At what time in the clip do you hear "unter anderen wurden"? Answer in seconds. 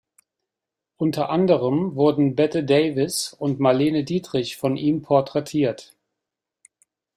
0.97-2.35